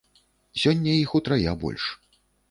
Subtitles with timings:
[0.61, 1.85] Сёння іх утрая больш.